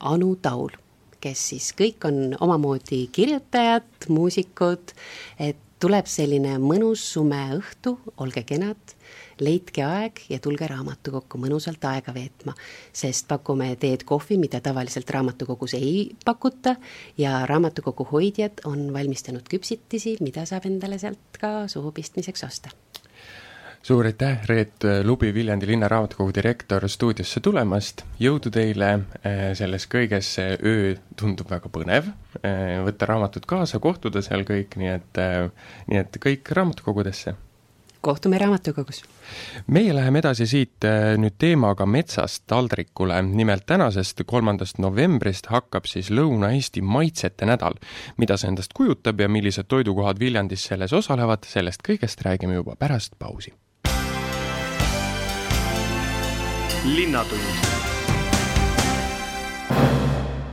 [0.00, 0.76] Anu Taul,
[1.20, 4.92] kes siis kõik on omamoodi kirjutajad, muusikud,
[5.40, 8.96] et tuleb selline mõnus sume õhtu, olge kenad
[9.44, 12.54] leidke aeg ja tulge raamatukokku mõnusalt aega veetma,
[12.92, 16.76] sest pakume teed, kohvi, mida tavaliselt raamatukogus ei pakuta
[17.18, 22.72] ja raamatukogu hoidjad on valmistanud küpsitisi, mida saab endale sealt ka suhu pistmiseks osta.
[23.82, 28.90] Suur aitäh, Reet Lubi, Viljandi Linnaraamatukogu direktor, stuudiosse tulemast, jõudu teile
[29.24, 32.10] eh, selles kõiges, see öö tundub väga põnev,
[32.42, 37.32] eh, võtta raamatud kaasa, kohtuda seal kõik, nii et, eh, nii et kõik raamatukogudesse
[38.00, 39.02] kohtume raamatukogus.
[39.66, 46.10] meie läheme edasi siit äh, nüüd teemaga metsast taldrikule, nimelt tänasest, kolmandast novembrist hakkab siis
[46.10, 47.78] Lõuna-Eesti maitsete nädal.
[48.16, 53.18] mida see endast kujutab ja millised toidukohad Viljandis selles osalevad, sellest kõigest räägime juba pärast
[53.18, 53.54] pausi.
[56.84, 57.99] linnatund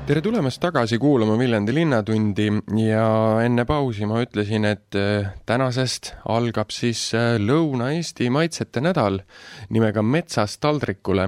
[0.08, 2.46] tere tulemast tagasi kuulama Viljandi Linnatundi
[2.80, 3.08] ja
[3.43, 9.20] enne pausi ma ütlesin, et äh, tänasest algab siis äh, Lõuna-Eesti maitsete nädal
[9.67, 11.28] nimega Metsast taldrikule.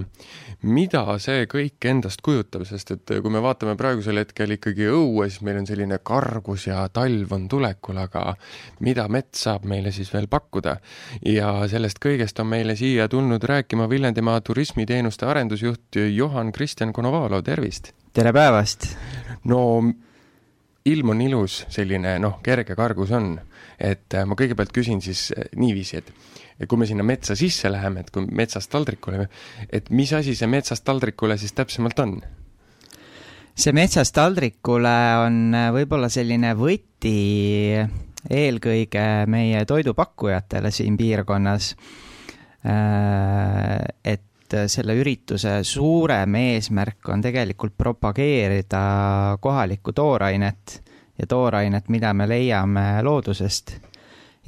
[0.62, 5.44] Mida see kõik endast kujutab, sest et kui me vaatame praegusel hetkel ikkagi õue, siis
[5.48, 8.34] meil on selline kargus ja talv on tulekul, aga
[8.84, 10.78] mida mets saab meile siis veel pakkuda?
[11.26, 17.94] ja sellest kõigest on meile siia tulnud rääkima Viljandimaa turismiteenuste arendusjuht Johan Kristjan Konovalov, tervist!
[18.14, 18.92] tere päevast!
[19.48, 19.62] no
[20.90, 23.34] ilm on ilus, selline noh, kerge kargus on,
[23.80, 26.12] et äh, ma kõigepealt küsin siis äh, niiviisi, et
[26.60, 29.28] et kui me sinna metsa sisse läheme, et kui metsast taldrikule,
[29.72, 32.20] et mis asi see metsast taldrikule siis täpsemalt on?
[33.60, 34.96] see metsast taldrikule
[35.26, 37.76] on äh, võib-olla selline võti
[38.30, 41.76] eelkõige meie toidupakkujatele siin piirkonnas.
[44.04, 50.80] et et äh, selle ürituse suurem eesmärk on tegelikult propageerida kohalikku toorainet
[51.20, 53.76] ja toorainet, mida me leiame loodusest.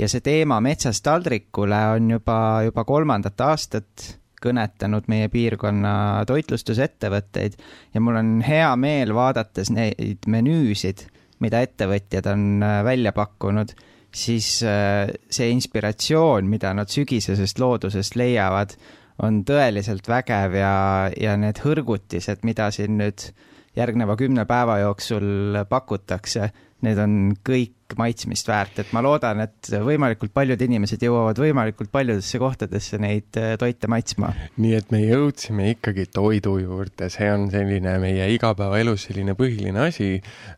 [0.02, 4.08] Ja see teema Metsast taldrikule on juba, juba kolmandat aastat
[4.42, 5.94] kõnetanud meie piirkonna
[6.30, 7.58] toitlustusettevõtteid.
[7.94, 11.06] Ja mul on hea meel, vaadates neid menüüsid,
[11.46, 13.76] mida ettevõtjad on äh, välja pakkunud,
[14.14, 18.74] siis äh, see inspiratsioon, mida nad sügisesest loodusest leiavad,
[19.22, 20.76] on tõeliselt vägev ja,
[21.14, 23.30] ja need hõrgutised, mida siin nüüd
[23.78, 26.50] järgneva kümne päeva jooksul pakutakse,
[26.82, 27.14] need on
[27.46, 33.38] kõik maitsmist väärt, et ma loodan, et võimalikult paljud inimesed jõuavad võimalikult paljudesse kohtadesse neid
[33.40, 34.32] äh, toite maitsma.
[34.62, 40.14] nii et me jõudsime ikkagi toidu juurde, see on selline meie igapäevaelus selline põhiline asi,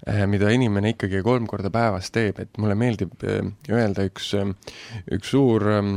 [0.07, 4.33] äh, mida inimene ikkagi kolm korda päevas teeb, et mulle meeldib äh, öelda üks,
[5.11, 5.95] üks suur ähm,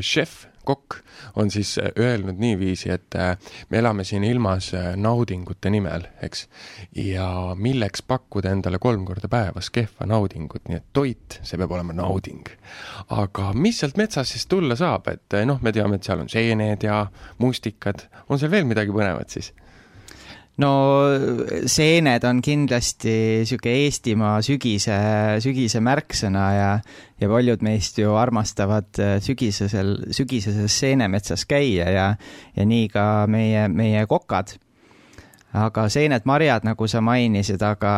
[0.00, 1.00] šef kokk
[1.36, 3.36] on siis äh, öelnud niiviisi, et äh,
[3.68, 6.48] me elame siin ilmas äh, naudingute nimel, eks.
[6.96, 11.96] ja milleks pakkuda endale kolm korda päevas kehva naudingut, nii et toit, see peab olema
[11.96, 12.46] nauding.
[13.08, 16.86] aga mis sealt metsast siis tulla saab, et noh, me teame, et seal on seened
[16.86, 17.02] ja
[17.38, 19.52] mustikad, on seal veel midagi põnevat siis?
[20.60, 20.70] No
[21.70, 24.96] seened on kindlasti niisugune Eestimaa sügise,
[25.42, 26.70] sügise märksõna ja,
[27.20, 32.08] ja paljud meist ju armastavad äh, sügisesel, sügiseses seenemetsas käia ja,
[32.56, 34.56] ja nii ka meie, meie kokad.
[35.56, 37.94] aga seened, marjad, nagu sa mainisid, aga,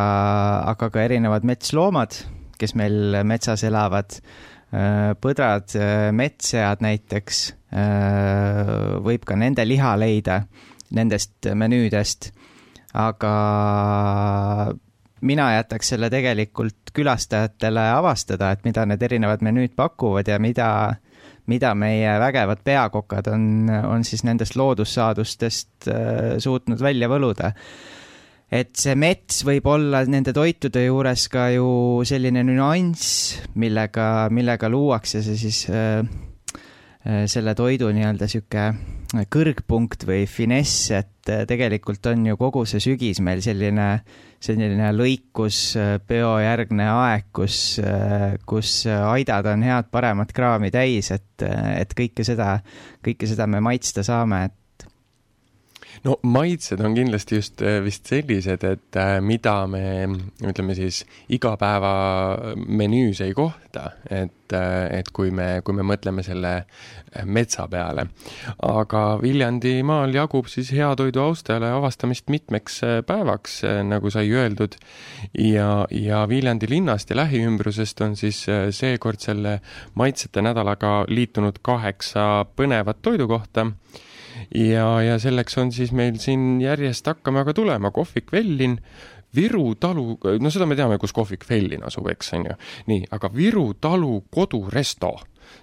[0.73, 2.17] aga ka erinevad metsloomad,
[2.59, 4.17] kes meil metsas elavad,
[4.73, 10.43] äh, põdrad, äh, metssead näiteks, võib ka nende liha leida
[10.93, 12.29] nendest menüüdest
[12.93, 13.35] aga
[15.23, 20.69] mina jätaks selle tegelikult külastajatele avastada, et mida need erinevad menüüd pakuvad ja mida,
[21.51, 27.53] mida meie vägevad peakokad on, on siis nendest loodussaadustest äh, suutnud välja võluda.
[28.53, 35.23] et see mets võib olla nende toitude juures ka ju selline nüanss, millega, millega luuakse
[35.23, 36.03] see siis äh,
[37.07, 38.67] äh selle toidu nii-öelda sihuke
[39.33, 43.89] kõrgpunkt või finess, et äh, tegelikult on ju kogu see sügis meil selline,
[44.43, 45.99] selline lõikus, äh,
[46.89, 52.57] aeg, kus, äh, kus aidad on head paremat kraami täis, et, et kõike seda,
[53.05, 54.59] kõike seda me maitsta saame, et
[56.05, 59.83] no maitsed on kindlasti just äh, vist sellised, et äh, mida me
[60.43, 66.65] ütleme siis igapäevamenüüs ei kohta, et, äh, et kui me, kui me mõtleme selle
[67.25, 68.07] metsa peale.
[68.67, 74.79] aga Viljandimaal jagub siis hea toidu austajale avastamist mitmeks päevaks, nagu sai öeldud,
[75.39, 79.61] ja, ja Viljandi linnast ja lähiümbrusest on siis seekord selle
[79.95, 83.69] maitsete nädalaga liitunud kaheksa põnevat toidukohta
[84.51, 88.79] ja, ja selleks on siis meil siin järjest hakkame aga tulema kohvik Vellin,
[89.33, 92.57] Viru talu, no seda me teame, kus kohvik Vellin asub, eks on ju.
[92.91, 95.15] nii, aga Viru talu koduresto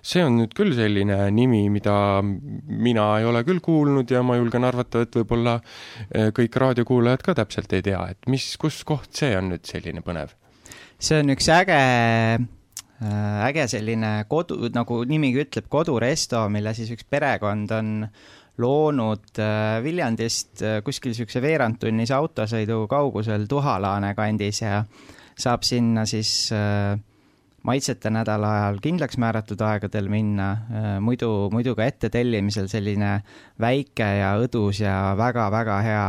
[0.06, 4.68] see on nüüd küll selline nimi, mida mina ei ole küll kuulnud ja ma julgen
[4.68, 9.36] arvata, et võib-olla eh, kõik raadiokuulajad ka täpselt ei tea, et mis, kus koht see
[9.38, 10.36] on nüüd selline põnev?
[11.00, 11.80] see on üks äge,
[13.00, 17.94] äh, äge selline kodu, nagu nimigi ütleb, koduresto, mille siis üks perekond on
[18.60, 24.82] loonud äh, Viljandist äh, kuskil niisuguse veerandtunnise autosõidu kaugusel Tuhalaane kandis ja
[25.40, 26.98] saab sinna siis äh,
[27.64, 30.46] maitsete nädala ajal kindlaks määratud aegadel minna,
[31.04, 33.10] muidu, muidu ka ettetellimisel selline
[33.60, 36.06] väike ja õdus ja väga-väga hea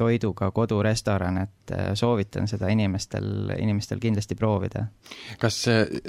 [0.00, 4.86] toiduga kodurestoran, et soovitan seda inimestel, inimestel kindlasti proovida.
[5.38, 5.60] kas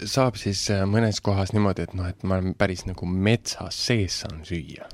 [0.08, 4.88] saab siis mõnes kohas niimoodi, et noh, et ma päris nagu metsas sees saan süüa?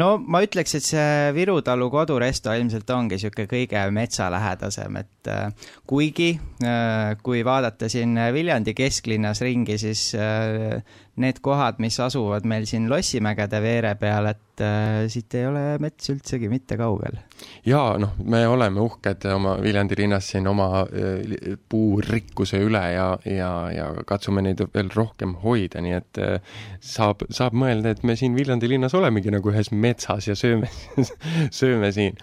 [0.00, 5.70] No ma ütleks, et see Viru talu koduresto ilmselt ongi niisugune kõige metsalähedasem, et äh,
[5.90, 6.30] kuigi
[6.64, 10.80] äh, kui vaadata siin Viljandi kesklinnas ringi, siis äh,
[11.20, 14.64] need kohad, mis asuvad meil siin Lossimägede veere peal, et
[15.10, 17.18] siit ei ole mets üldsegi mitte kaugel.
[17.64, 23.50] Jaa, noh, me oleme uhked oma Viljandi linnas siin oma äh, puurikkuse üle ja, ja,
[23.72, 28.36] ja katsume neid veel rohkem hoida, nii et äh, saab, saab mõelda, et me siin
[28.36, 30.68] Viljandi linnas olemegi nagu ühes metsas ja sööme
[31.60, 32.20] sööme siin.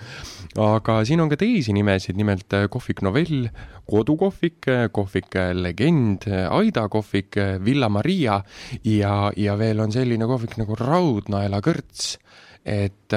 [0.61, 3.49] aga siin on ka teisi nimesid, nimelt äh, kohvik Novell,
[3.89, 8.37] kodukohvik, kohvik Legend, Aida kohvik, Villa Maria
[8.85, 12.15] ja, ja veel on selline kohvik nagu Raudnaela kõrts.
[12.61, 13.09] et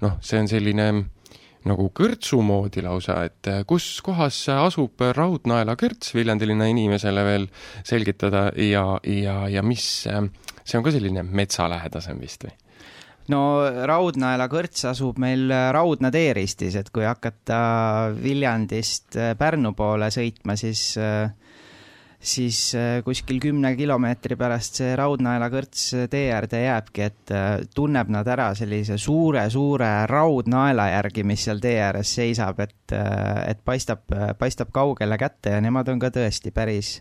[0.00, 0.86] noh, see on selline
[1.68, 7.46] nagu kõrtsu moodi lausa, et äh, kus kohas asub Raudnaela kõrts Viljandi linna inimesele veel
[7.86, 10.24] selgitada ja, ja, ja mis, äh,
[10.64, 12.54] see on ka selline metsalähedasem vist või?
[13.30, 13.42] no
[13.86, 17.60] Raudnaela kõrts asub meil Raudna teeristis, et kui hakata
[18.16, 20.94] Viljandist äh, Pärnu poole sõitma, siis
[22.20, 28.10] siis äh, kuskil kümne kilomeetri pärast see Raudnaela kõrts tee äärde jääbki, et äh, tunneb
[28.12, 32.96] nad ära sellise suure-suure raudnaela järgi, mis seal tee ääres seisab, et,
[33.46, 34.04] et paistab,
[34.38, 36.98] paistab kaugele kätte ja nemad on ka tõesti päris,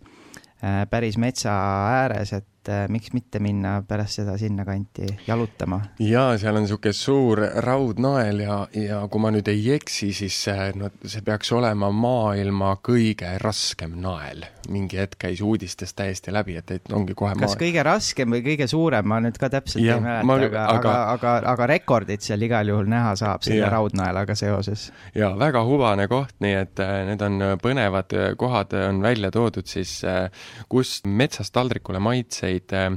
[0.90, 1.54] päris metsa
[2.00, 5.80] ääres, et et äh, miks mitte minna pärast seda sinnakanti jalutama.
[6.04, 10.38] jaa, seal on niisugune suur raudnael ja, ja kui ma nüüd ei eksi, siis
[10.76, 14.44] no see peaks olema maailma kõige raskem nael.
[14.70, 17.62] mingi hetk käis uudistest täiesti läbi, et, et ongi kohe kas maa...
[17.62, 21.34] kõige raskem või kõige suurem, ma nüüd ka täpselt ja, ei mäleta, aga, aga, aga,
[21.54, 23.72] aga, rekordit seal igal juhul näha saab selle ja.
[23.74, 24.90] raudnaelaga seoses.
[25.16, 29.96] jaa, väga hubane koht, nii et äh, need on põnevad kohad, on välja toodud siis,
[30.06, 30.28] äh,
[30.70, 32.92] kus metsast taldrikule maitseid neid äh,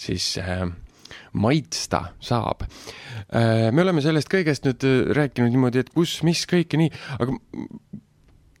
[0.00, 0.66] siis äh,
[1.32, 2.66] maitsta saab.
[2.66, 4.86] Äh, me oleme sellest kõigest nüüd
[5.16, 7.36] rääkinud niimoodi, et kus, mis kõike nii, aga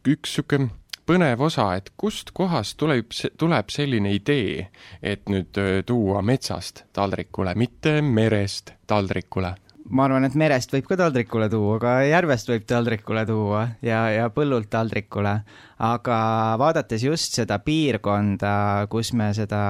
[0.08, 0.72] üks niisugune
[1.08, 4.66] põnev osa, et kust kohast tuleb, tuleb selline idee,
[5.00, 5.56] et nüüd
[5.88, 9.54] tuua metsast taldrikule, mitte merest taldrikule
[9.90, 14.28] ma arvan, et merest võib ka taldrikule tuua, ka järvest võib taldrikule tuua ja, ja
[14.34, 15.34] põllult taldrikule.
[15.78, 16.18] aga
[16.60, 19.62] vaadates just seda piirkonda, kus me seda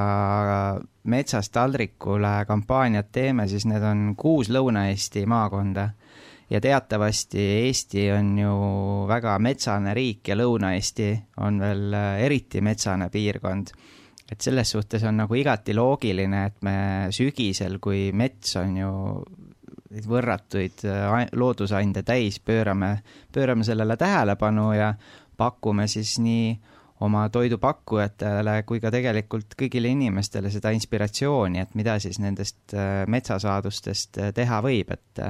[1.09, 5.91] metsast taldrikule kampaaniat teeme, siis need on kuus Lõuna-Eesti maakonda.
[6.51, 8.55] ja teatavasti Eesti on ju
[9.09, 11.13] väga metsane riik ja Lõuna-Eesti
[11.45, 13.73] on veel eriti metsane piirkond
[14.29, 16.77] et selles suhtes on nagu igati loogiline, et me
[17.15, 18.91] sügisel, kui mets on ju
[19.95, 22.99] neid võrratuid äh, loodusande täis, pöörame,
[23.33, 24.93] pöörame sellele tähelepanu ja
[25.39, 26.59] pakume siis nii
[27.07, 34.21] oma toidupakkujatele kui ka tegelikult kõigile inimestele seda inspiratsiooni, et mida siis nendest äh, metsasaadustest
[34.21, 35.25] äh, teha võib, et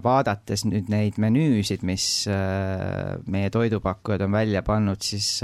[0.00, 5.42] vaadates nüüd neid menüüsid, mis meie toidupakkujad on välja pannud, siis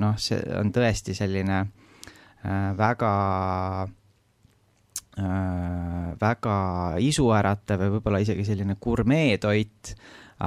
[0.00, 1.58] noh, see on tõesti selline
[2.80, 3.10] väga
[6.20, 6.56] väga
[7.02, 9.94] isuäratav ja võib-olla isegi selline gurmeetoit,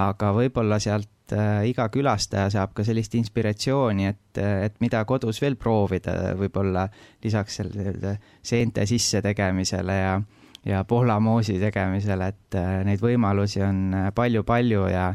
[0.00, 5.56] aga võib-olla sealt äh, iga külastaja saab ka sellist inspiratsiooni, et, et mida kodus veel
[5.60, 6.88] proovida, võib-olla
[7.24, 10.16] lisaks sellele seente sisse tegemisele ja
[10.64, 15.10] ja pohlamoosi tegemisele, et äh, neid võimalusi on palju-palju ja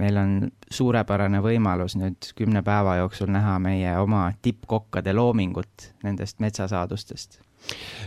[0.00, 0.30] meil on
[0.72, 7.43] suurepärane võimalus nüüd kümne päeva jooksul näha meie oma tippkokkade loomingut nendest metsasaadustest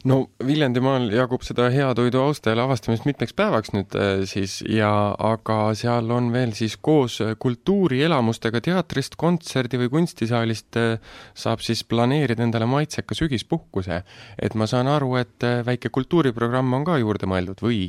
[0.08, 4.92] no Viljandimaal jagub seda hea toidu austajale avastamist mitmeks päevaks nüüd äh, siis ja
[5.30, 10.98] aga seal on veel siis koos kultuurielamustega teatrist, kontserdi või kunstisaalist äh,
[11.38, 14.04] saab siis planeerida endale maitseka sügispuhkuse.
[14.40, 17.88] et ma saan aru, et äh, väike kultuuriprogramm on ka juurde mõeldud või?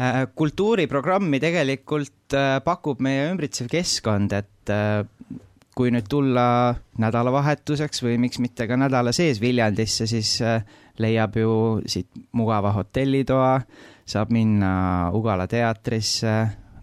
[0.00, 2.32] Kultuuriprogrammi tegelikult
[2.64, 4.70] pakub meie ümbritsev keskkond, et
[5.80, 10.36] kui nüüd tulla nädalavahetuseks või miks mitte ka nädala sees Viljandisse, siis
[11.00, 11.52] leiab ju
[11.88, 13.54] siit mugava hotellitoa,
[14.04, 14.72] saab minna
[15.16, 16.34] Ugala teatrisse,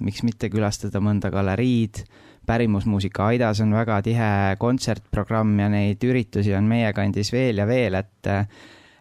[0.02, 2.02] miks mitte külastada mõnda galeriid,
[2.48, 8.02] pärimusmuusika Aidas on väga tihe kontsertprogramm ja neid üritusi on meie kandis veel ja veel,
[8.02, 8.34] et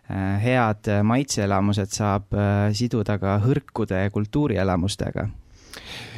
[0.07, 5.25] Äh, head maitseelamused saab äh, siduda ka hõrkude kultuurielamustega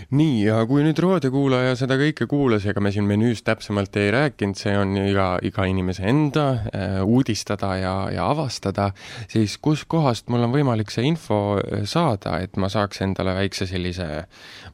[0.08, 4.56] nii, ja kui nüüd raadiokuulaja seda kõike kuulas, ega me siin menüüst täpsemalt ei rääkinud,
[4.56, 8.90] see on iga, iga inimese enda äh, uudistada ja, ja avastada,
[9.28, 14.08] siis kuskohast mul on võimalik see info äh, saada, et ma saaks endale väikse sellise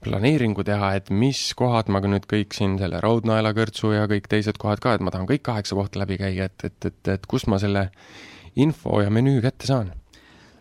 [0.05, 4.61] planeeringu teha, et mis kohad ma nüüd kõik siin, selle Raudnaela kõrtsu ja kõik teised
[4.63, 7.51] kohad ka, et ma tahan kõik kaheksa kohta läbi käia, et, et, et, et kust
[7.51, 7.89] ma selle
[8.55, 9.91] info ja menüü kätte saan?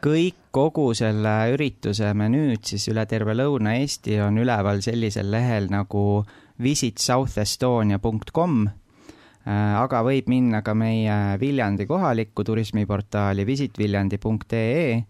[0.04, 6.24] Kõik, kogu selle ürituse menüüd siis üle terve Lõuna-Eesti on üleval sellisel lehel nagu
[6.64, 15.04] visitsouthestonia.com, äh, aga võib minna ka meie Viljandi kohalikku turismiportaali visitviljandi.ee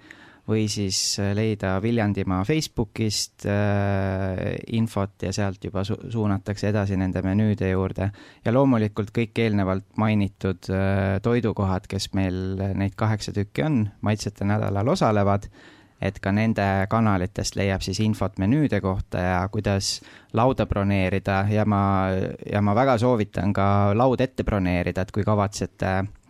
[0.47, 7.21] või siis äh, leida Viljandimaa Facebookist äh, infot ja sealt juba su suunatakse edasi nende
[7.23, 8.09] menüüde juurde.
[8.45, 14.87] ja loomulikult kõik eelnevalt mainitud äh, toidukohad, kes meil neid kaheksa tükki on, maitsete nädalal
[14.87, 15.47] osalevad,
[16.03, 20.01] et ka nende kanalitest leiab siis infot menüüde kohta ja kuidas
[20.33, 22.09] lauda broneerida ja ma,
[22.51, 26.22] ja ma väga soovitan ka laud ette broneerida, et kui kavatsete Äh,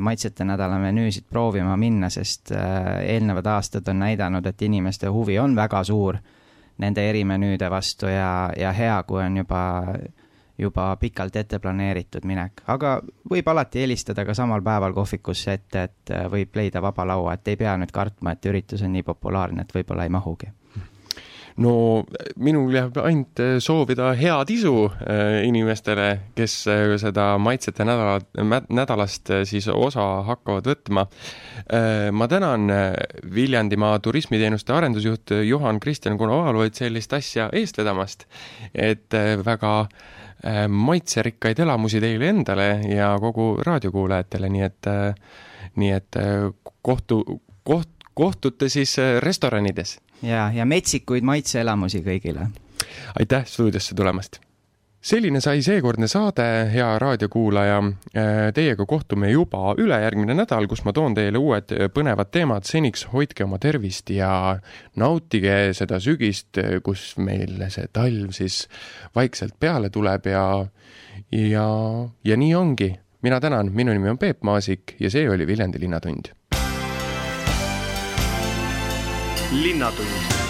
[0.00, 5.54] maitsete nädala menüüsid proovima minna, sest äh, eelnevad aastad on näidanud, et inimeste huvi on
[5.56, 6.18] väga suur
[6.78, 9.60] nende erimenüüde vastu ja, ja hea, kui on juba,
[10.58, 12.96] juba pikalt ette planeeritud minek, aga
[13.30, 17.54] võib alati helistada ka samal päeval kohvikusse ette, et äh, võib leida vaba laua, et
[17.54, 20.50] ei pea nüüd kartma, et üritus on nii populaarne, et võib-olla ei mahugi
[21.62, 22.02] no
[22.42, 28.18] minul jääb ainult äh, soovida head isu äh, inimestele, kes äh, seda maitsete nädala,
[28.74, 31.06] nädalast siis osa hakkavad võtma.
[32.12, 32.68] ma tänan
[33.34, 38.26] Viljandimaa turismiteenuste arendusjuht Juhan Kristjan Konovalovit sellist asja eest vedamast,
[38.74, 39.86] et väga
[40.68, 44.90] maitserikkaid elamusi teile endale ja kogu raadiokuulajatele, nii et,
[45.80, 46.20] nii et
[46.82, 47.22] kohtu,
[47.64, 52.48] koht, kohtute siis restoranides ja, ja metsikuid maitseelamusi kõigile.
[53.18, 54.40] aitäh stuudiosse tulemast!
[55.04, 57.80] selline sai seekordne saade, hea raadiokuulaja.
[58.56, 62.64] Teiega kohtume juba ülejärgmine nädal, kus ma toon teile uued põnevad teemad.
[62.64, 64.58] seniks hoidke oma tervist ja
[64.96, 68.64] nautige seda sügist, kus meil see talv siis
[69.14, 70.46] vaikselt peale tuleb ja,
[71.32, 71.66] ja,
[72.24, 72.94] ja nii ongi.
[73.22, 76.32] mina tänan, minu nimi on Peep Maasik ja see oli Viljandi Linnatund
[79.62, 80.43] linnatund